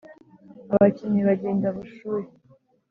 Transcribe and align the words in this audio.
abakinnyi 0.73 1.21
bagenda 1.29 1.67
bushuhe 1.75 2.27